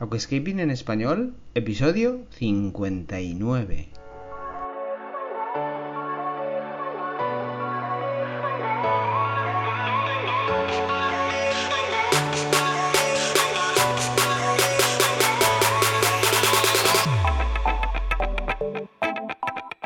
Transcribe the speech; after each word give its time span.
Aquascaping 0.00 0.60
en 0.60 0.70
español, 0.70 1.34
episodio 1.54 2.20
59. 2.30 3.88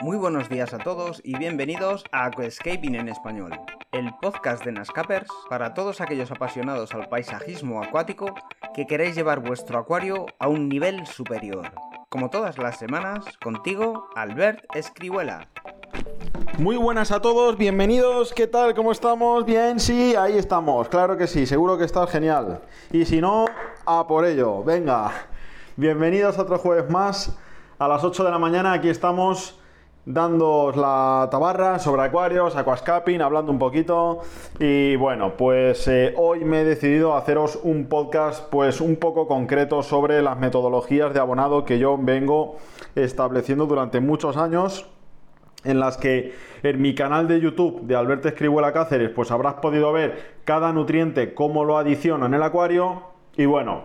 Muy 0.03 0.19
buenos 0.19 0.51
días 0.51 0.75
a 0.75 0.79
todos 0.79 1.23
y 1.25 1.39
bienvenidos 1.39 2.05
a 2.13 2.27
Aquascaping 2.27 2.97
en 2.97 3.09
español, 3.09 3.53
el 3.93 4.15
podcast 4.23 4.65
de 4.65 4.73
Nascapers 4.73 5.29
para 5.51 5.75
todos 5.75 6.01
aquellos 6.01 6.31
apasionados 6.31 6.95
al 6.95 7.11
paisajismo 7.11 7.83
acuático 7.83 8.35
que 8.75 8.87
queréis 8.87 9.15
llevar 9.15 9.41
vuestro 9.41 9.79
acuario 9.79 10.25
a 10.39 10.49
un 10.49 10.71
nivel 10.71 11.07
superior. 11.07 11.71
Como 12.09 12.31
todas 12.31 12.57
las 12.57 12.79
semanas, 12.79 13.27
contigo, 13.43 14.09
Albert 14.17 14.65
Escribuela. 14.75 15.47
Muy 16.59 16.77
buenas 16.77 17.13
a 17.13 17.21
todos, 17.21 17.59
bienvenidos, 17.59 18.33
¿qué 18.33 18.47
tal? 18.47 18.75
¿Cómo 18.75 18.93
estamos? 18.93 19.45
Bien, 19.45 19.79
sí, 19.79 20.17
ahí 20.17 20.39
estamos, 20.39 20.89
claro 20.89 21.19
que 21.19 21.27
sí, 21.27 21.45
seguro 21.45 21.77
que 21.77 21.85
estás 21.85 22.11
genial. 22.11 22.63
Y 22.93 23.05
si 23.05 23.21
no, 23.21 23.45
a 23.85 24.07
por 24.07 24.25
ello, 24.25 24.65
venga. 24.65 25.13
Bienvenidos 25.77 26.39
otro 26.39 26.59
jueves 26.59 26.89
más, 26.89 27.37
a 27.79 27.89
las 27.89 28.03
8 28.03 28.25
de 28.25 28.31
la 28.31 28.39
mañana, 28.39 28.73
aquí 28.73 28.89
estamos 28.89 29.62
dando 30.05 30.73
la 30.75 31.29
tabarra 31.31 31.79
sobre 31.79 32.03
acuarios, 32.03 32.57
aquascaping, 32.57 33.23
hablando 33.23 33.53
un 33.53 33.59
poquito. 33.59 34.21
Y 34.59 34.97
bueno, 34.97 35.37
pues 35.37 35.87
eh, 35.89 36.15
hoy 36.17 36.45
me 36.45 36.63
he 36.63 36.65
decidido 36.65 37.17
haceros 37.17 37.61
un 37.63 37.87
podcast 37.87 38.49
pues 38.51 38.81
un 38.81 38.97
poco 38.97 39.27
concreto 39.29 39.83
sobre 39.83 40.23
las 40.23 40.39
metodologías 40.39 41.15
de 41.15 41.21
abonado 41.21 41.65
que 41.65 41.79
yo 41.79 41.97
vengo 41.99 42.57
estableciendo 42.95 43.67
durante 43.67 44.01
muchos 44.01 44.37
años 44.37 44.89
en 45.65 45.79
las 45.79 45.97
que 45.97 46.35
en 46.65 46.83
mi 46.83 46.95
canal 46.95 47.29
de 47.29 47.41
YouTube 47.41 47.83
de 47.83 47.95
Alberto 47.95 48.27
Escribuela 48.29 48.73
Cáceres 48.73 49.11
pues 49.11 49.31
habrás 49.31 49.55
podido 49.55 49.93
ver 49.93 50.41
cada 50.45 50.73
nutriente 50.73 51.35
cómo 51.35 51.65
lo 51.65 51.79
adiciono 51.79 52.27
en 52.27 52.35
el 52.35 52.43
acuario 52.43 53.03
y 53.37 53.47
bueno, 53.47 53.85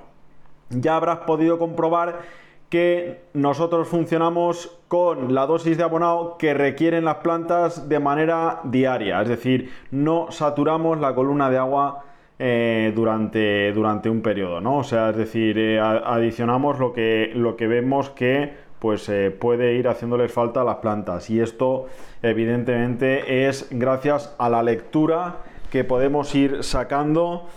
ya 0.69 0.95
habrás 0.95 1.19
podido 1.19 1.59
comprobar 1.59 2.21
que 2.69 3.21
nosotros 3.33 3.87
funcionamos 3.87 4.77
con 4.87 5.33
la 5.33 5.45
dosis 5.45 5.77
de 5.77 5.83
abonado 5.83 6.37
que 6.37 6.53
requieren 6.53 7.05
las 7.05 7.17
plantas 7.17 7.87
de 7.87 7.99
manera 7.99 8.59
diaria, 8.63 9.21
es 9.21 9.29
decir, 9.29 9.71
no 9.91 10.27
saturamos 10.31 10.99
la 10.99 11.15
columna 11.15 11.49
de 11.49 11.57
agua 11.57 12.03
eh, 12.39 12.91
durante, 12.95 13.71
durante 13.73 14.09
un 14.09 14.21
periodo, 14.21 14.61
¿no? 14.61 14.77
O 14.77 14.83
sea, 14.83 15.09
es 15.09 15.17
decir, 15.17 15.57
eh, 15.57 15.79
adicionamos 15.79 16.77
lo 16.79 16.93
que, 16.93 17.31
lo 17.33 17.55
que 17.55 17.67
vemos 17.67 18.09
que 18.11 18.67
pues 18.79 19.09
eh, 19.09 19.31
puede 19.31 19.73
ir 19.73 19.87
haciéndoles 19.87 20.31
falta 20.31 20.61
a 20.61 20.63
las 20.63 20.75
plantas 20.75 21.31
y 21.31 21.39
esto 21.39 21.87
evidentemente 22.21 23.47
es 23.47 23.67
gracias 23.71 24.35
a 24.37 24.49
la 24.49 24.61
lectura 24.61 25.37
que 25.71 25.83
podemos 25.83 26.33
ir 26.35 26.63
sacando 26.63 27.47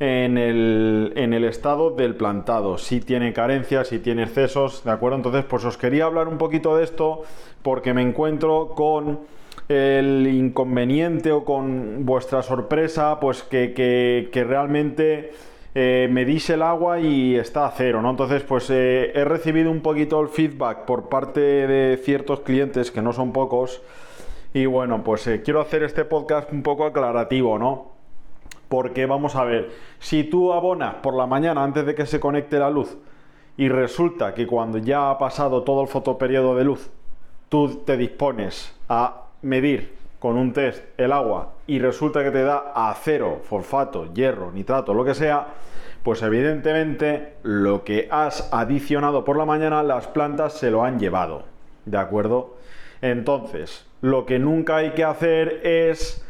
en 0.00 0.38
el, 0.38 1.44
estado 1.44 1.90
del 1.90 2.14
plantado, 2.14 2.78
si 2.78 3.00
tiene 3.00 3.32
carencias, 3.32 3.88
si 3.88 3.98
tiene 3.98 4.24
excesos, 4.24 4.84
¿de 4.84 4.92
acuerdo? 4.92 5.16
Entonces, 5.16 5.44
pues 5.44 5.64
os 5.64 5.76
quería 5.76 6.04
hablar 6.04 6.28
un 6.28 6.38
poquito 6.38 6.76
de 6.76 6.84
esto 6.84 7.22
porque 7.62 7.92
me 7.94 8.02
encuentro 8.02 8.68
con 8.76 9.20
el 9.68 10.26
inconveniente 10.26 11.32
o 11.32 11.44
con 11.44 12.06
vuestra 12.06 12.42
sorpresa, 12.42 13.18
pues 13.20 13.42
que, 13.42 14.30
realmente 14.32 15.32
eh, 15.74 16.08
medís 16.10 16.48
el 16.50 16.62
agua 16.62 17.00
y 17.00 17.36
está 17.36 17.66
a 17.66 17.72
cero, 17.72 18.00
¿no? 18.00 18.10
Entonces, 18.10 18.42
pues 18.42 18.70
eh, 18.70 19.10
he 19.14 19.24
recibido 19.24 19.70
un 19.70 19.80
poquito 19.80 20.20
el 20.20 20.28
feedback 20.28 20.84
por 20.84 21.08
parte 21.08 21.40
de 21.40 21.96
ciertos 21.98 22.40
clientes, 22.40 22.90
que 22.92 23.02
no 23.02 23.12
son 23.12 23.32
pocos, 23.32 23.82
y 24.54 24.64
bueno, 24.66 25.02
pues 25.02 25.26
eh, 25.26 25.42
quiero 25.42 25.60
hacer 25.60 25.82
este 25.82 26.04
podcast 26.04 26.52
un 26.52 26.62
poco 26.62 26.84
aclarativo, 26.86 27.58
¿no? 27.58 27.97
Porque 28.68 29.06
vamos 29.06 29.34
a 29.36 29.44
ver, 29.44 29.70
si 29.98 30.24
tú 30.24 30.52
abonas 30.52 30.96
por 30.96 31.14
la 31.14 31.26
mañana 31.26 31.64
antes 31.64 31.86
de 31.86 31.94
que 31.94 32.06
se 32.06 32.20
conecte 32.20 32.58
la 32.58 32.70
luz 32.70 32.98
y 33.56 33.68
resulta 33.68 34.34
que 34.34 34.46
cuando 34.46 34.78
ya 34.78 35.10
ha 35.10 35.18
pasado 35.18 35.62
todo 35.62 35.82
el 35.82 35.88
fotoperiodo 35.88 36.54
de 36.54 36.64
luz, 36.64 36.90
tú 37.48 37.82
te 37.84 37.96
dispones 37.96 38.78
a 38.88 39.22
medir 39.42 39.96
con 40.18 40.36
un 40.36 40.52
test 40.52 40.84
el 40.98 41.12
agua 41.12 41.54
y 41.66 41.78
resulta 41.78 42.22
que 42.22 42.30
te 42.30 42.42
da 42.42 42.72
a 42.74 42.94
cero 42.94 43.40
fosfato, 43.42 44.12
hierro, 44.12 44.52
nitrato, 44.52 44.92
lo 44.94 45.04
que 45.04 45.14
sea, 45.14 45.46
pues 46.02 46.22
evidentemente 46.22 47.36
lo 47.42 47.84
que 47.84 48.08
has 48.10 48.52
adicionado 48.52 49.24
por 49.24 49.36
la 49.36 49.44
mañana 49.44 49.82
las 49.82 50.06
plantas 50.08 50.54
se 50.54 50.70
lo 50.70 50.84
han 50.84 50.98
llevado. 50.98 51.44
¿De 51.84 51.98
acuerdo? 51.98 52.56
Entonces, 53.00 53.86
lo 54.00 54.26
que 54.26 54.38
nunca 54.38 54.76
hay 54.76 54.90
que 54.90 55.04
hacer 55.04 55.60
es 55.64 56.24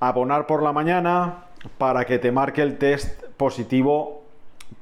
abonar 0.00 0.46
por 0.46 0.62
la 0.62 0.72
mañana, 0.72 1.44
para 1.78 2.04
que 2.04 2.18
te 2.18 2.32
marque 2.32 2.62
el 2.62 2.78
test 2.78 3.24
positivo 3.36 4.24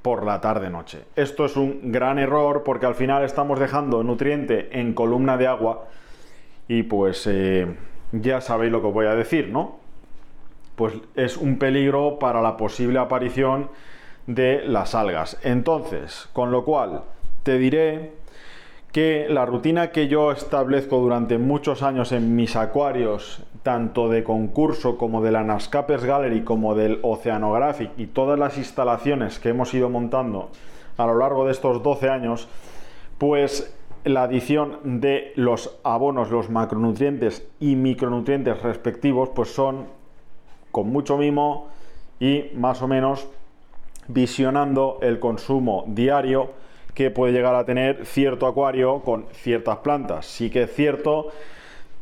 por 0.02 0.24
la 0.24 0.40
tarde-noche. 0.40 1.04
Esto 1.16 1.44
es 1.44 1.56
un 1.56 1.92
gran 1.92 2.18
error 2.18 2.62
porque 2.64 2.86
al 2.86 2.94
final 2.94 3.24
estamos 3.24 3.58
dejando 3.58 4.02
nutriente 4.02 4.78
en 4.78 4.94
columna 4.94 5.36
de 5.36 5.46
agua 5.46 5.86
y 6.68 6.82
pues 6.84 7.26
eh, 7.26 7.66
ya 8.12 8.40
sabéis 8.40 8.72
lo 8.72 8.80
que 8.80 8.88
voy 8.88 9.06
a 9.06 9.14
decir, 9.14 9.48
¿no? 9.48 9.78
Pues 10.74 10.94
es 11.14 11.36
un 11.36 11.58
peligro 11.58 12.18
para 12.18 12.42
la 12.42 12.56
posible 12.56 12.98
aparición 12.98 13.70
de 14.26 14.62
las 14.66 14.94
algas. 14.94 15.38
Entonces, 15.42 16.28
con 16.32 16.50
lo 16.50 16.64
cual, 16.64 17.02
te 17.42 17.58
diré 17.58 18.12
que 18.96 19.26
la 19.28 19.44
rutina 19.44 19.90
que 19.92 20.08
yo 20.08 20.32
establezco 20.32 20.98
durante 21.00 21.36
muchos 21.36 21.82
años 21.82 22.12
en 22.12 22.34
mis 22.34 22.56
acuarios, 22.56 23.42
tanto 23.62 24.08
de 24.08 24.24
concurso 24.24 24.96
como 24.96 25.20
de 25.20 25.32
la 25.32 25.44
Nascapers 25.44 26.02
Gallery 26.02 26.44
como 26.44 26.74
del 26.74 27.00
Oceanographic 27.02 27.90
y 27.98 28.06
todas 28.06 28.38
las 28.38 28.56
instalaciones 28.56 29.38
que 29.38 29.50
hemos 29.50 29.74
ido 29.74 29.90
montando 29.90 30.48
a 30.96 31.04
lo 31.04 31.18
largo 31.18 31.44
de 31.44 31.52
estos 31.52 31.82
12 31.82 32.08
años, 32.08 32.48
pues 33.18 33.70
la 34.04 34.22
adición 34.22 34.78
de 34.98 35.34
los 35.36 35.78
abonos, 35.84 36.30
los 36.30 36.48
macronutrientes 36.48 37.46
y 37.60 37.76
micronutrientes 37.76 38.62
respectivos, 38.62 39.28
pues 39.28 39.52
son 39.52 39.88
con 40.72 40.88
mucho 40.88 41.18
mimo 41.18 41.68
y 42.18 42.44
más 42.54 42.80
o 42.80 42.88
menos 42.88 43.28
visionando 44.08 45.00
el 45.02 45.18
consumo 45.18 45.84
diario 45.86 46.64
que 46.96 47.10
puede 47.10 47.34
llegar 47.34 47.54
a 47.54 47.66
tener 47.66 48.06
cierto 48.06 48.46
acuario 48.46 49.00
con 49.00 49.26
ciertas 49.30 49.76
plantas. 49.78 50.24
Sí 50.24 50.48
que 50.48 50.62
es 50.62 50.74
cierto 50.74 51.28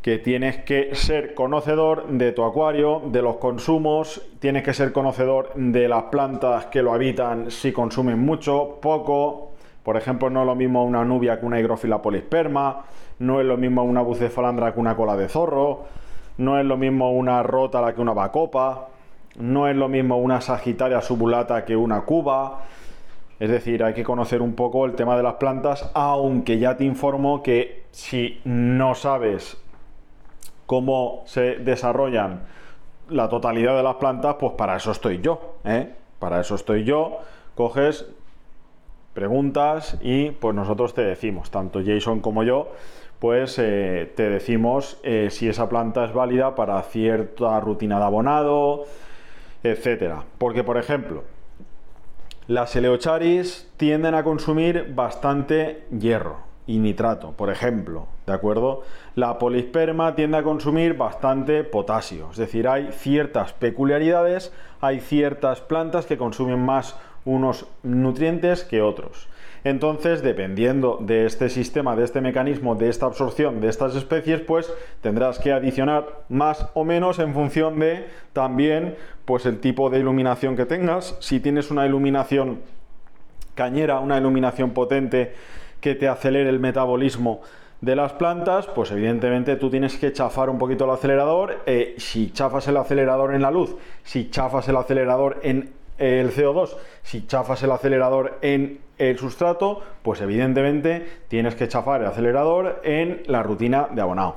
que 0.02 0.18
tienes 0.18 0.58
que 0.58 0.94
ser 0.94 1.34
conocedor 1.34 2.06
de 2.06 2.30
tu 2.30 2.44
acuario, 2.44 3.02
de 3.06 3.20
los 3.20 3.36
consumos, 3.36 4.22
tienes 4.38 4.62
que 4.62 4.72
ser 4.72 4.92
conocedor 4.92 5.50
de 5.56 5.88
las 5.88 6.04
plantas 6.04 6.66
que 6.66 6.80
lo 6.80 6.94
habitan, 6.94 7.50
si 7.50 7.72
consumen 7.72 8.20
mucho, 8.20 8.78
poco. 8.80 9.50
Por 9.82 9.96
ejemplo, 9.96 10.30
no 10.30 10.42
es 10.42 10.46
lo 10.46 10.54
mismo 10.54 10.84
una 10.84 11.04
nubia 11.04 11.40
que 11.40 11.46
una 11.46 11.58
higrófila 11.58 12.00
polisperma, 12.00 12.84
no 13.18 13.40
es 13.40 13.46
lo 13.46 13.56
mismo 13.56 13.82
una 13.82 14.00
bucefalandra 14.00 14.74
que 14.74 14.80
una 14.80 14.94
cola 14.94 15.16
de 15.16 15.28
zorro, 15.28 15.86
no 16.38 16.56
es 16.60 16.64
lo 16.64 16.76
mismo 16.76 17.10
una 17.10 17.42
rótala 17.42 17.94
que 17.94 18.00
una 18.00 18.12
bacopa, 18.12 18.90
no 19.40 19.66
es 19.66 19.74
lo 19.74 19.88
mismo 19.88 20.18
una 20.18 20.40
sagitaria 20.40 21.00
subulata 21.00 21.64
que 21.64 21.74
una 21.74 22.02
cuba. 22.02 22.60
Es 23.40 23.50
decir, 23.50 23.82
hay 23.82 23.94
que 23.94 24.04
conocer 24.04 24.42
un 24.42 24.54
poco 24.54 24.86
el 24.86 24.94
tema 24.94 25.16
de 25.16 25.22
las 25.22 25.34
plantas, 25.34 25.90
aunque 25.94 26.58
ya 26.58 26.76
te 26.76 26.84
informo 26.84 27.42
que 27.42 27.84
si 27.90 28.40
no 28.44 28.94
sabes 28.94 29.56
cómo 30.66 31.22
se 31.26 31.56
desarrollan 31.56 32.42
la 33.08 33.28
totalidad 33.28 33.76
de 33.76 33.82
las 33.82 33.96
plantas, 33.96 34.36
pues 34.38 34.52
para 34.52 34.76
eso 34.76 34.92
estoy 34.92 35.20
yo. 35.20 35.56
¿eh? 35.64 35.94
Para 36.18 36.40
eso 36.40 36.54
estoy 36.54 36.84
yo. 36.84 37.18
Coges, 37.54 38.06
preguntas 39.14 39.98
y 40.02 40.30
pues 40.30 40.54
nosotros 40.54 40.92
te 40.92 41.02
decimos, 41.02 41.50
tanto 41.50 41.80
Jason 41.84 42.20
como 42.20 42.42
yo, 42.42 42.72
pues 43.20 43.58
eh, 43.58 44.12
te 44.16 44.28
decimos 44.28 44.98
eh, 45.02 45.28
si 45.30 45.48
esa 45.48 45.68
planta 45.68 46.04
es 46.04 46.12
válida 46.12 46.54
para 46.54 46.82
cierta 46.82 47.58
rutina 47.60 47.98
de 47.98 48.04
abonado, 48.04 48.84
etcétera. 49.62 50.24
Porque, 50.36 50.64
por 50.64 50.76
ejemplo, 50.76 51.22
las 52.46 52.76
eleocharis 52.76 53.70
tienden 53.78 54.14
a 54.14 54.22
consumir 54.22 54.92
bastante 54.94 55.84
hierro 55.90 56.40
y 56.66 56.78
nitrato, 56.78 57.32
por 57.32 57.50
ejemplo, 57.50 58.06
¿de 58.26 58.32
acuerdo? 58.34 58.82
La 59.14 59.38
polisperma 59.38 60.14
tiende 60.14 60.38
a 60.38 60.42
consumir 60.42 60.94
bastante 60.94 61.64
potasio, 61.64 62.28
es 62.30 62.36
decir, 62.36 62.68
hay 62.68 62.90
ciertas 62.92 63.52
peculiaridades, 63.54 64.52
hay 64.80 65.00
ciertas 65.00 65.60
plantas 65.60 66.04
que 66.06 66.18
consumen 66.18 66.62
más 66.64 66.96
unos 67.24 67.66
nutrientes 67.82 68.64
que 68.64 68.82
otros. 68.82 69.28
Entonces, 69.64 70.22
dependiendo 70.22 70.98
de 71.00 71.24
este 71.24 71.48
sistema, 71.48 71.96
de 71.96 72.04
este 72.04 72.20
mecanismo, 72.20 72.74
de 72.74 72.90
esta 72.90 73.06
absorción 73.06 73.62
de 73.62 73.68
estas 73.68 73.96
especies, 73.96 74.42
pues 74.42 74.70
tendrás 75.00 75.38
que 75.38 75.52
adicionar 75.52 76.24
más 76.28 76.68
o 76.74 76.84
menos 76.84 77.18
en 77.18 77.32
función 77.32 77.80
de 77.80 78.06
también 78.34 78.96
pues 79.24 79.46
el 79.46 79.60
tipo 79.60 79.88
de 79.88 80.00
iluminación 80.00 80.54
que 80.54 80.66
tengas. 80.66 81.16
Si 81.20 81.40
tienes 81.40 81.70
una 81.70 81.86
iluminación 81.86 82.60
cañera, 83.54 84.00
una 84.00 84.18
iluminación 84.18 84.72
potente 84.72 85.32
que 85.80 85.94
te 85.94 86.08
acelere 86.08 86.50
el 86.50 86.60
metabolismo 86.60 87.40
de 87.80 87.96
las 87.96 88.12
plantas, 88.12 88.66
pues 88.66 88.90
evidentemente 88.90 89.56
tú 89.56 89.70
tienes 89.70 89.96
que 89.96 90.12
chafar 90.12 90.50
un 90.50 90.58
poquito 90.58 90.84
el 90.84 90.90
acelerador. 90.90 91.62
Eh, 91.64 91.94
si 91.96 92.32
chafas 92.32 92.68
el 92.68 92.76
acelerador 92.76 93.34
en 93.34 93.40
la 93.40 93.50
luz, 93.50 93.76
si 94.02 94.30
chafas 94.30 94.68
el 94.68 94.76
acelerador 94.76 95.40
en 95.42 95.72
el 95.98 96.32
CO2, 96.32 96.76
si 97.02 97.26
chafas 97.26 97.62
el 97.62 97.70
acelerador 97.70 98.38
en 98.42 98.80
el 98.98 99.18
sustrato, 99.18 99.80
pues 100.02 100.20
evidentemente 100.20 101.06
tienes 101.28 101.54
que 101.54 101.68
chafar 101.68 102.00
el 102.00 102.08
acelerador 102.08 102.80
en 102.84 103.22
la 103.26 103.42
rutina 103.42 103.88
de 103.90 104.00
abonado. 104.00 104.36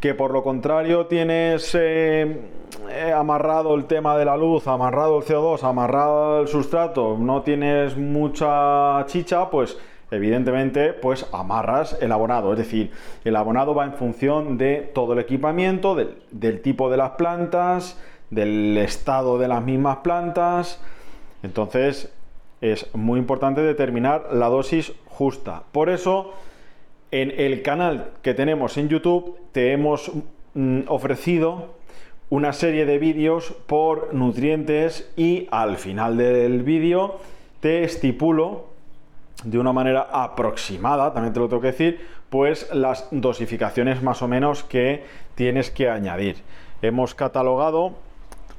Que 0.00 0.14
por 0.14 0.32
lo 0.32 0.42
contrario 0.42 1.06
tienes 1.06 1.74
eh, 1.74 2.40
eh, 2.90 3.12
amarrado 3.14 3.74
el 3.74 3.84
tema 3.84 4.16
de 4.16 4.24
la 4.24 4.36
luz, 4.36 4.66
amarrado 4.66 5.18
el 5.18 5.24
CO2, 5.24 5.62
amarrado 5.62 6.40
el 6.40 6.48
sustrato, 6.48 7.16
no 7.18 7.42
tienes 7.42 7.96
mucha 7.96 9.04
chicha, 9.06 9.48
pues 9.48 9.78
evidentemente, 10.12 10.92
pues 10.92 11.26
amarras 11.32 11.96
el 12.00 12.12
abonado. 12.12 12.52
Es 12.52 12.58
decir, 12.58 12.92
el 13.24 13.34
abonado 13.34 13.74
va 13.74 13.84
en 13.84 13.94
función 13.94 14.58
de 14.58 14.90
todo 14.94 15.14
el 15.14 15.18
equipamiento, 15.18 15.94
del, 15.94 16.60
tipo 16.60 16.90
de 16.90 16.96
las 16.96 17.12
plantas, 17.12 17.98
del 18.32 18.78
estado 18.78 19.38
de 19.38 19.46
las 19.46 19.62
mismas 19.62 19.98
plantas. 19.98 20.80
Entonces, 21.42 22.10
es 22.62 22.92
muy 22.94 23.20
importante 23.20 23.60
determinar 23.60 24.28
la 24.32 24.48
dosis 24.48 24.92
justa. 25.06 25.64
Por 25.70 25.90
eso, 25.90 26.32
en 27.10 27.30
el 27.38 27.62
canal 27.62 28.10
que 28.22 28.32
tenemos 28.32 28.78
en 28.78 28.88
YouTube, 28.88 29.36
te 29.52 29.72
hemos 29.72 30.10
mm, 30.54 30.80
ofrecido 30.86 31.74
una 32.30 32.54
serie 32.54 32.86
de 32.86 32.98
vídeos 32.98 33.54
por 33.66 34.14
nutrientes 34.14 35.12
y 35.16 35.46
al 35.50 35.76
final 35.76 36.16
del 36.16 36.62
vídeo 36.62 37.20
te 37.60 37.84
estipulo 37.84 38.68
de 39.44 39.58
una 39.58 39.74
manera 39.74 40.08
aproximada, 40.10 41.12
también 41.12 41.34
te 41.34 41.40
lo 41.40 41.48
tengo 41.48 41.60
que 41.60 41.72
decir, 41.72 42.00
pues 42.30 42.72
las 42.72 43.08
dosificaciones 43.10 44.02
más 44.02 44.22
o 44.22 44.28
menos 44.28 44.62
que 44.62 45.04
tienes 45.34 45.70
que 45.70 45.90
añadir. 45.90 46.36
Hemos 46.80 47.14
catalogado 47.14 47.92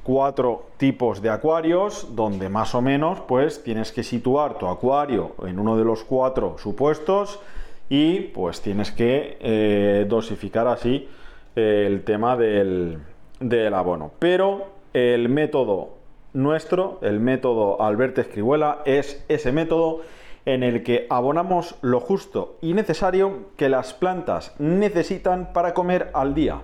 cuatro 0.04 0.66
tipos 0.76 1.20
de 1.20 1.30
acuarios 1.30 2.14
donde 2.14 2.48
más 2.48 2.74
o 2.74 2.82
menos 2.82 3.20
pues 3.22 3.64
tienes 3.64 3.90
que 3.90 4.04
situar 4.04 4.58
tu 4.58 4.68
acuario 4.68 5.32
en 5.46 5.58
uno 5.58 5.76
de 5.76 5.84
los 5.84 6.04
cuatro 6.04 6.56
supuestos 6.58 7.40
y 7.88 8.20
pues 8.20 8.60
tienes 8.60 8.92
que 8.92 9.38
eh, 9.40 10.06
dosificar 10.08 10.68
así 10.68 11.08
eh, 11.56 11.84
el 11.86 12.04
tema 12.04 12.36
del, 12.36 12.98
del 13.40 13.74
abono. 13.74 14.12
Pero 14.18 14.66
el 14.92 15.28
método 15.28 15.94
nuestro, 16.34 16.98
el 17.02 17.20
método 17.20 17.80
Alberto 17.80 18.20
Escribuela, 18.20 18.82
es 18.84 19.24
ese 19.28 19.52
método 19.52 20.02
en 20.46 20.62
el 20.62 20.82
que 20.82 21.06
abonamos 21.08 21.76
lo 21.80 22.00
justo 22.00 22.58
y 22.60 22.74
necesario 22.74 23.46
que 23.56 23.68
las 23.68 23.94
plantas 23.94 24.54
necesitan 24.58 25.52
para 25.52 25.72
comer 25.72 26.10
al 26.12 26.34
día. 26.34 26.60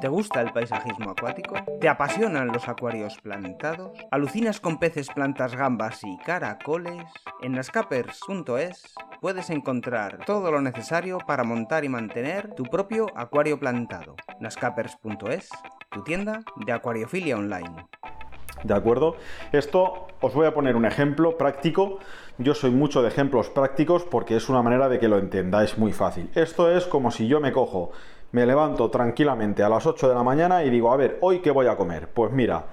¿Te 0.00 0.08
gusta 0.08 0.40
el 0.40 0.52
paisajismo 0.52 1.10
acuático? 1.10 1.54
¿Te 1.80 1.88
apasionan 1.88 2.48
los 2.48 2.66
acuarios 2.66 3.18
plantados? 3.18 3.92
¿Alucinas 4.10 4.58
con 4.58 4.78
peces, 4.78 5.08
plantas, 5.08 5.54
gambas 5.54 6.02
y 6.02 6.16
caracoles? 6.24 7.04
En 7.42 7.52
nascapers.es 7.52 8.94
puedes 9.20 9.50
encontrar 9.50 10.24
todo 10.24 10.50
lo 10.50 10.62
necesario 10.62 11.18
para 11.18 11.44
montar 11.44 11.84
y 11.84 11.90
mantener 11.90 12.54
tu 12.54 12.62
propio 12.64 13.06
acuario 13.14 13.60
plantado. 13.60 14.16
nascapers.es, 14.40 15.50
tu 15.90 16.02
tienda 16.02 16.40
de 16.64 16.72
acuariofilia 16.72 17.36
online. 17.36 17.86
¿De 18.64 18.74
acuerdo? 18.74 19.16
Esto 19.52 20.06
os 20.20 20.32
voy 20.32 20.46
a 20.46 20.54
poner 20.54 20.76
un 20.76 20.86
ejemplo 20.86 21.36
práctico. 21.36 21.98
Yo 22.38 22.54
soy 22.54 22.70
mucho 22.70 23.02
de 23.02 23.08
ejemplos 23.08 23.50
prácticos 23.50 24.04
porque 24.04 24.36
es 24.36 24.48
una 24.48 24.62
manera 24.62 24.88
de 24.88 24.98
que 24.98 25.08
lo 25.08 25.18
entendáis 25.18 25.76
muy 25.76 25.92
fácil. 25.92 26.30
Esto 26.34 26.74
es 26.74 26.86
como 26.86 27.10
si 27.10 27.28
yo 27.28 27.40
me 27.40 27.52
cojo, 27.52 27.92
me 28.36 28.44
levanto 28.44 28.90
tranquilamente 28.90 29.62
a 29.62 29.68
las 29.70 29.86
8 29.86 30.10
de 30.10 30.14
la 30.14 30.22
mañana 30.22 30.62
y 30.62 30.68
digo, 30.68 30.92
a 30.92 30.96
ver, 30.98 31.16
¿hoy 31.22 31.38
qué 31.38 31.50
voy 31.50 31.68
a 31.68 31.76
comer? 31.78 32.06
Pues 32.12 32.30
mira, 32.32 32.64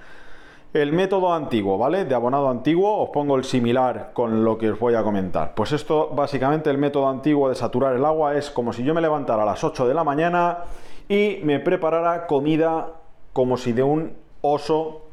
el 0.73 0.91
método 0.91 1.33
antiguo, 1.33 1.77
¿vale? 1.77 2.03
De 2.03 2.13
abonado 2.13 2.49
antiguo, 2.49 3.01
os 3.01 3.11
pongo 3.11 3.37
el 3.37 3.45
similar 3.45 4.11
con 4.11 4.43
lo 4.43 4.57
que 4.57 4.71
os 4.71 4.77
voy 4.77 4.95
a 4.95 5.03
comentar. 5.03 5.55
Pues 5.55 5.71
esto, 5.71 6.09
básicamente, 6.09 6.69
el 6.69 6.77
método 6.77 7.07
antiguo 7.07 7.47
de 7.47 7.55
saturar 7.55 7.95
el 7.95 8.03
agua 8.03 8.35
es 8.35 8.49
como 8.49 8.73
si 8.73 8.83
yo 8.83 8.93
me 8.93 8.99
levantara 8.99 9.43
a 9.43 9.45
las 9.45 9.63
8 9.63 9.87
de 9.87 9.93
la 9.93 10.03
mañana 10.03 10.65
y 11.07 11.39
me 11.45 11.61
preparara 11.61 12.27
comida 12.27 12.95
como 13.31 13.55
si 13.55 13.71
de 13.71 13.83
un 13.83 14.17
oso 14.41 15.03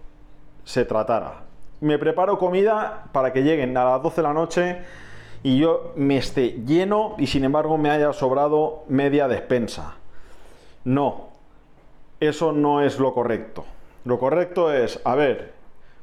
se 0.64 0.84
tratara. 0.84 1.44
Me 1.80 1.96
preparo 1.96 2.38
comida 2.38 3.04
para 3.12 3.32
que 3.32 3.44
lleguen 3.44 3.76
a 3.76 3.84
las 3.84 4.02
12 4.02 4.16
de 4.16 4.22
la 4.26 4.34
noche 4.34 4.78
y 5.44 5.60
yo 5.60 5.92
me 5.94 6.16
esté 6.16 6.60
lleno 6.66 7.14
y 7.18 7.28
sin 7.28 7.44
embargo 7.44 7.78
me 7.78 7.90
haya 7.90 8.12
sobrado 8.12 8.82
media 8.88 9.28
despensa. 9.28 9.99
No, 10.84 11.28
eso 12.20 12.52
no 12.52 12.82
es 12.82 12.98
lo 12.98 13.12
correcto. 13.12 13.64
Lo 14.04 14.18
correcto 14.18 14.72
es, 14.72 15.00
a 15.04 15.14
ver, 15.14 15.52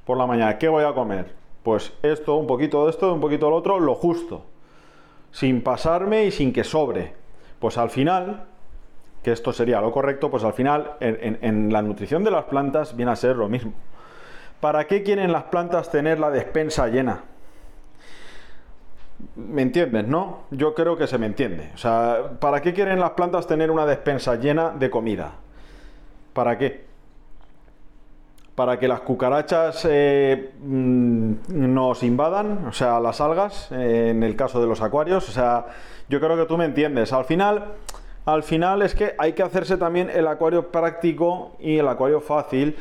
por 0.05 0.17
la 0.17 0.27
mañana, 0.27 0.57
¿qué 0.57 0.67
voy 0.67 0.83
a 0.83 0.93
comer? 0.93 1.33
Pues 1.63 1.93
esto, 2.03 2.35
un 2.35 2.47
poquito 2.47 2.85
de 2.85 2.91
esto, 2.91 3.13
un 3.13 3.19
poquito 3.19 3.47
de 3.47 3.51
lo 3.51 3.57
otro, 3.57 3.79
lo 3.79 3.95
justo. 3.95 4.43
Sin 5.31 5.61
pasarme 5.61 6.25
y 6.25 6.31
sin 6.31 6.53
que 6.53 6.63
sobre. 6.63 7.13
Pues 7.59 7.77
al 7.77 7.89
final, 7.89 8.45
que 9.23 9.31
esto 9.31 9.51
sería 9.51 9.81
lo 9.81 9.91
correcto, 9.91 10.29
pues 10.29 10.43
al 10.43 10.53
final 10.53 10.93
en, 10.99 11.39
en 11.41 11.73
la 11.73 11.81
nutrición 11.81 12.23
de 12.23 12.31
las 12.31 12.45
plantas 12.45 12.95
viene 12.95 13.11
a 13.11 13.15
ser 13.15 13.35
lo 13.35 13.49
mismo. 13.49 13.73
¿Para 14.61 14.87
qué 14.87 15.03
quieren 15.03 15.31
las 15.31 15.43
plantas 15.45 15.91
tener 15.91 16.19
la 16.19 16.29
despensa 16.31 16.87
llena? 16.87 17.23
¿Me 19.35 19.63
entiendes, 19.63 20.07
no? 20.07 20.43
Yo 20.51 20.75
creo 20.75 20.95
que 20.95 21.07
se 21.07 21.17
me 21.17 21.25
entiende. 21.25 21.71
O 21.73 21.77
sea, 21.77 22.31
¿para 22.39 22.61
qué 22.61 22.73
quieren 22.73 22.99
las 22.99 23.11
plantas 23.11 23.47
tener 23.47 23.71
una 23.71 23.85
despensa 23.85 24.35
llena 24.35 24.69
de 24.69 24.89
comida? 24.89 25.31
¿Para 26.33 26.57
qué? 26.57 26.85
Para 28.53 28.77
que 28.77 28.87
las 28.87 29.01
cucarachas 29.01 29.87
eh, 29.89 30.53
mm, 30.61 31.33
nos 31.49 32.03
invadan, 32.03 32.67
o 32.67 32.73
sea, 32.73 32.99
las 32.99 33.21
algas, 33.21 33.71
eh, 33.71 34.09
en 34.11 34.23
el 34.23 34.35
caso 34.35 34.61
de 34.61 34.67
los 34.67 34.81
acuarios. 34.81 35.27
O 35.29 35.31
sea, 35.31 35.65
yo 36.09 36.19
creo 36.19 36.37
que 36.37 36.45
tú 36.45 36.57
me 36.57 36.65
entiendes. 36.65 37.11
Al 37.11 37.25
final, 37.25 37.73
al 38.25 38.43
final 38.43 38.81
es 38.81 38.93
que 38.93 39.15
hay 39.17 39.33
que 39.33 39.41
hacerse 39.41 39.77
también 39.77 40.09
el 40.09 40.27
acuario 40.27 40.71
práctico 40.71 41.55
y 41.59 41.77
el 41.77 41.87
acuario 41.87 42.21
fácil 42.21 42.75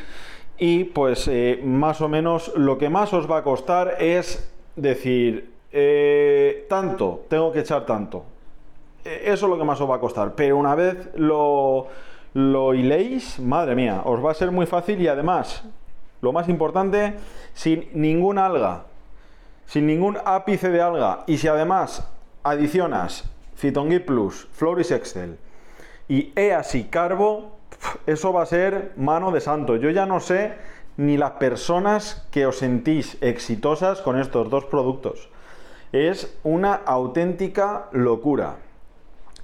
y 0.58 0.84
pues 0.84 1.28
eh, 1.28 1.60
más 1.62 2.00
o 2.00 2.08
menos 2.08 2.52
lo 2.56 2.78
que 2.78 2.88
más 2.88 3.12
os 3.12 3.30
va 3.30 3.38
a 3.38 3.42
costar 3.42 3.96
es 4.00 4.50
decir, 4.74 5.55
eh, 5.78 6.64
tanto, 6.70 7.26
tengo 7.28 7.52
que 7.52 7.61
echar 7.61 7.84
tanto. 7.84 8.25
E, 9.04 9.30
eso 9.30 9.45
es 9.45 9.50
lo 9.50 9.59
que 9.59 9.64
más 9.64 9.78
os 9.78 9.90
va 9.90 9.97
a 9.97 10.00
costar. 10.00 10.35
Pero 10.35 10.56
una 10.56 10.75
vez 10.75 11.11
lo, 11.16 11.88
lo 12.33 12.73
hiléis, 12.73 13.38
madre 13.38 13.75
mía, 13.75 14.00
os 14.06 14.25
va 14.25 14.30
a 14.30 14.35
ser 14.35 14.50
muy 14.50 14.64
fácil 14.64 15.02
y 15.02 15.09
además, 15.09 15.64
lo 16.23 16.33
más 16.33 16.49
importante, 16.49 17.18
sin 17.52 17.90
ningún 17.92 18.38
alga, 18.38 18.85
sin 19.66 19.87
ningún 19.87 20.16
ápice 20.25 20.71
de 20.71 20.80
alga. 20.80 21.25
Y 21.26 21.37
si 21.37 21.47
además 21.47 22.09
adicionas 22.42 23.30
Phytongui 23.56 23.99
Plus, 23.99 24.49
Floris 24.52 24.90
Excel 24.90 25.37
y 26.09 26.33
EASI 26.37 26.85
Carbo, 26.85 27.50
eso 28.06 28.33
va 28.33 28.45
a 28.45 28.47
ser 28.47 28.95
mano 28.97 29.30
de 29.30 29.42
santo. 29.42 29.76
Yo 29.76 29.90
ya 29.90 30.06
no 30.06 30.21
sé 30.21 30.54
ni 30.97 31.18
las 31.18 31.33
personas 31.33 32.26
que 32.30 32.47
os 32.47 32.56
sentís 32.56 33.18
exitosas 33.21 34.00
con 34.00 34.18
estos 34.18 34.49
dos 34.49 34.64
productos. 34.64 35.28
Es 35.93 36.38
una 36.43 36.75
auténtica 36.75 37.88
locura. 37.93 38.57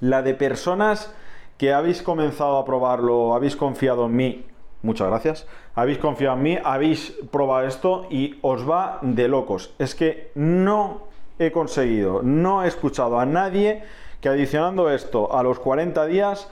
La 0.00 0.22
de 0.22 0.34
personas 0.34 1.14
que 1.58 1.72
habéis 1.72 2.02
comenzado 2.02 2.58
a 2.58 2.64
probarlo, 2.64 3.34
habéis 3.34 3.56
confiado 3.56 4.06
en 4.06 4.16
mí, 4.16 4.46
muchas 4.82 5.08
gracias, 5.08 5.46
habéis 5.74 5.98
confiado 5.98 6.36
en 6.36 6.42
mí, 6.42 6.58
habéis 6.62 7.16
probado 7.30 7.66
esto 7.66 8.06
y 8.10 8.38
os 8.42 8.68
va 8.68 8.98
de 9.02 9.28
locos. 9.28 9.74
Es 9.78 9.94
que 9.94 10.32
no 10.34 11.02
he 11.38 11.52
conseguido, 11.52 12.22
no 12.22 12.64
he 12.64 12.68
escuchado 12.68 13.20
a 13.20 13.26
nadie 13.26 13.84
que 14.20 14.28
adicionando 14.28 14.90
esto 14.90 15.36
a 15.36 15.42
los 15.42 15.58
40 15.58 16.06
días 16.06 16.48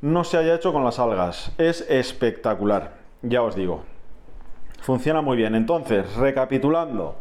no 0.00 0.24
se 0.24 0.38
haya 0.38 0.54
hecho 0.54 0.72
con 0.72 0.84
las 0.84 0.98
algas. 0.98 1.52
Es 1.58 1.86
espectacular, 1.88 2.94
ya 3.22 3.42
os 3.42 3.54
digo. 3.54 3.82
Funciona 4.80 5.20
muy 5.20 5.36
bien. 5.36 5.54
Entonces, 5.54 6.14
recapitulando, 6.16 7.16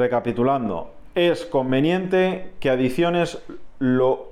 recapitulando, 0.00 0.90
es 1.14 1.44
conveniente 1.46 2.52
que 2.58 2.70
adiciones 2.70 3.38
lo 3.78 4.30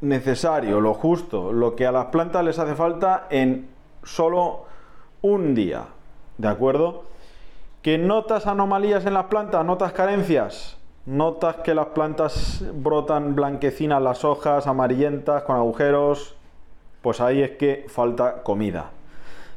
necesario, 0.00 0.80
lo 0.80 0.94
justo, 0.94 1.52
lo 1.52 1.74
que 1.74 1.86
a 1.86 1.92
las 1.92 2.06
plantas 2.06 2.44
les 2.44 2.58
hace 2.58 2.74
falta 2.74 3.26
en 3.30 3.68
solo 4.04 4.66
un 5.20 5.54
día. 5.54 5.86
¿De 6.38 6.48
acuerdo? 6.48 7.04
¿Que 7.82 7.98
notas 7.98 8.46
anomalías 8.46 9.06
en 9.06 9.14
las 9.14 9.26
plantas? 9.26 9.64
¿Notas 9.64 9.92
carencias? 9.92 10.78
¿Notas 11.06 11.56
que 11.56 11.74
las 11.74 11.86
plantas 11.86 12.64
brotan 12.74 13.34
blanquecinas 13.34 14.00
las 14.00 14.24
hojas, 14.24 14.66
amarillentas, 14.66 15.42
con 15.42 15.56
agujeros? 15.56 16.36
pues 17.02 17.20
ahí 17.20 17.42
es 17.42 17.50
que 17.52 17.84
falta 17.88 18.42
comida. 18.42 18.90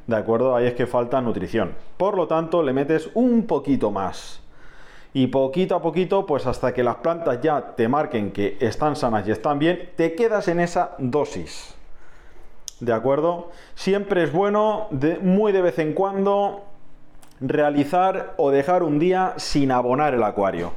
¿De 0.07 0.15
acuerdo? 0.15 0.55
Ahí 0.55 0.67
es 0.67 0.73
que 0.73 0.87
falta 0.87 1.21
nutrición. 1.21 1.73
Por 1.97 2.17
lo 2.17 2.27
tanto, 2.27 2.61
le 2.61 2.73
metes 2.73 3.09
un 3.13 3.47
poquito 3.47 3.91
más. 3.91 4.41
Y 5.15 5.27
poquito 5.27 5.75
a 5.75 5.81
poquito, 5.81 6.25
pues 6.25 6.45
hasta 6.45 6.73
que 6.73 6.83
las 6.83 6.97
plantas 6.97 7.39
ya 7.39 7.73
te 7.77 7.87
marquen 7.87 8.33
que 8.33 8.57
están 8.59 8.97
sanas 8.97 9.25
y 9.25 9.31
están 9.31 9.59
bien, 9.59 9.91
te 9.95 10.13
quedas 10.13 10.49
en 10.49 10.59
esa 10.59 10.91
dosis. 10.97 11.73
¿De 12.81 12.91
acuerdo? 12.91 13.49
Siempre 13.75 14.23
es 14.23 14.33
bueno, 14.33 14.87
muy 15.21 15.53
de 15.53 15.61
vez 15.61 15.79
en 15.79 15.93
cuando, 15.93 16.65
realizar 17.39 18.33
o 18.35 18.51
dejar 18.51 18.83
un 18.83 18.99
día 18.99 19.35
sin 19.37 19.71
abonar 19.71 20.13
el 20.13 20.21
acuario. 20.21 20.73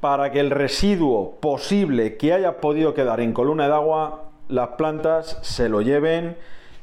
Para 0.00 0.30
que 0.30 0.40
el 0.40 0.50
residuo 0.50 1.36
posible 1.40 2.18
que 2.18 2.34
haya 2.34 2.58
podido 2.58 2.92
quedar 2.92 3.20
en 3.20 3.32
columna 3.32 3.66
de 3.66 3.72
agua, 3.72 4.24
las 4.48 4.68
plantas 4.76 5.38
se 5.40 5.70
lo 5.70 5.80
lleven 5.80 6.36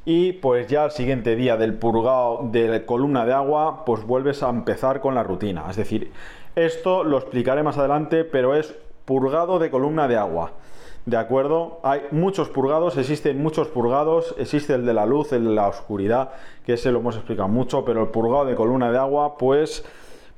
y 0.04 0.34
pues 0.34 0.66
ya 0.66 0.86
al 0.86 0.92
siguiente 0.92 1.36
día 1.36 1.58
del 1.58 1.76
purgado 1.76 2.48
de 2.52 2.68
la 2.68 2.86
columna 2.88 3.24
de 3.24 3.34
agua, 3.34 3.86
pues 3.86 4.04
vuelves 4.04 4.42
a 4.42 4.50
empezar 4.50 5.00
con 5.00 5.14
la 5.14 5.22
rutina. 5.22 5.66
Es 5.70 5.76
decir, 5.76 6.12
esto 6.56 7.04
lo 7.04 7.18
explicaré 7.18 7.64
más 7.64 7.78
adelante, 7.78 8.24
pero 8.24 8.56
es 8.56 8.76
purgado 9.06 9.60
de 9.60 9.70
columna 9.70 10.08
de 10.08 10.18
agua. 10.18 10.52
¿De 11.06 11.18
acuerdo? 11.18 11.80
Hay 11.84 12.02
muchos 12.10 12.50
purgados, 12.50 12.98
existen 12.98 13.42
muchos 13.42 13.68
purgados, 13.68 14.34
existe 14.40 14.74
el 14.74 14.86
de 14.88 14.94
la 14.94 15.06
luz, 15.06 15.34
el 15.34 15.46
de 15.46 15.54
la 15.54 15.68
oscuridad, 15.68 16.32
que 16.66 16.74
ese 16.74 16.92
lo 16.92 17.00
hemos 17.00 17.16
explicado 17.16 17.48
mucho, 17.48 17.86
pero 17.86 18.02
el 18.02 18.10
purgado 18.10 18.46
de 18.46 18.56
columna 18.56 18.92
de 18.92 18.98
agua, 18.98 19.38
pues 19.38 19.86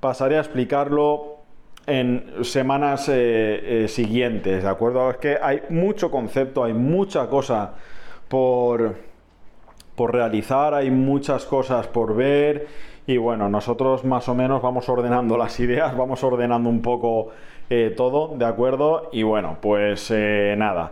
pasaré 0.02 0.36
a 0.36 0.42
explicarlo 0.42 1.38
en 1.86 2.44
semanas 2.44 3.08
eh, 3.08 3.84
eh, 3.84 3.88
siguientes, 3.88 4.64
¿de 4.64 4.70
acuerdo? 4.70 5.10
Es 5.10 5.18
que 5.18 5.38
hay 5.42 5.62
mucho 5.70 6.12
concepto, 6.12 6.66
hay 6.66 6.74
mucha 6.74 7.28
cosa 7.28 7.76
por, 8.28 8.96
por 9.96 10.14
realizar, 10.14 10.74
hay 10.74 10.92
muchas 10.92 11.46
cosas 11.46 11.88
por 11.88 12.14
ver 12.14 12.68
y 13.08 13.16
bueno, 13.16 13.48
nosotros 13.48 14.04
más 14.04 14.28
o 14.28 14.36
menos 14.36 14.62
vamos 14.62 14.88
ordenando 14.90 15.38
las 15.38 15.60
ideas, 15.62 15.96
vamos 15.98 16.24
ordenando 16.24 16.70
un 16.70 16.82
poco 16.82 17.30
eh, 17.70 17.94
todo, 17.96 18.36
¿de 18.36 18.46
acuerdo? 18.46 19.10
Y 19.14 19.24
bueno, 19.24 19.58
pues 19.62 20.12
eh, 20.12 20.56
nada. 20.58 20.92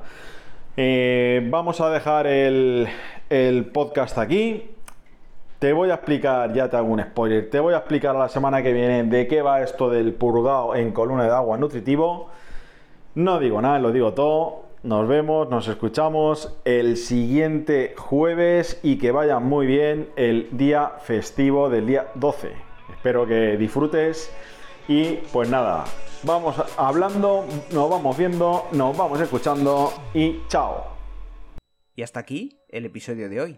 Eh, 0.77 1.45
vamos 1.51 1.81
a 1.81 1.89
dejar 1.89 2.25
el, 2.25 2.87
el 3.29 3.65
podcast 3.65 4.17
aquí. 4.17 4.71
Te 5.59 5.73
voy 5.73 5.89
a 5.89 5.95
explicar, 5.95 6.53
ya 6.53 6.69
te 6.69 6.77
hago 6.77 6.87
un 6.87 7.01
spoiler, 7.01 7.49
te 7.49 7.59
voy 7.59 7.73
a 7.73 7.77
explicar 7.77 8.15
la 8.15 8.29
semana 8.29 8.63
que 8.63 8.71
viene 8.71 9.03
de 9.03 9.27
qué 9.27 9.41
va 9.41 9.61
esto 9.61 9.89
del 9.89 10.13
purgado 10.13 10.75
en 10.75 10.91
columna 10.91 11.25
de 11.25 11.31
agua 11.31 11.57
nutritivo. 11.57 12.29
No 13.15 13.39
digo 13.39 13.61
nada, 13.61 13.79
lo 13.79 13.91
digo 13.91 14.13
todo. 14.13 14.64
Nos 14.85 15.07
vemos, 15.07 15.49
nos 15.49 15.67
escuchamos 15.67 16.55
el 16.63 16.97
siguiente 16.97 17.95
jueves 17.97 18.79
y 18.83 18.99
que 18.99 19.09
vaya 19.09 19.39
muy 19.39 19.65
bien 19.65 20.11
el 20.15 20.47
día 20.51 20.89
festivo 21.01 21.71
del 21.71 21.87
día 21.87 22.11
12. 22.13 22.51
Espero 22.91 23.25
que 23.25 23.57
disfrutes 23.57 24.31
y 24.87 25.13
pues 25.33 25.49
nada, 25.49 25.85
vamos 26.21 26.61
hablando, 26.77 27.45
nos 27.73 27.89
vamos 27.89 28.15
viendo, 28.15 28.67
nos 28.73 28.95
vamos 28.95 29.19
escuchando 29.19 29.91
y 30.13 30.41
chao. 30.49 30.85
Y 31.95 32.03
hasta 32.03 32.19
aquí 32.19 32.59
el 32.69 32.85
episodio 32.85 33.27
de 33.27 33.41
hoy. 33.41 33.57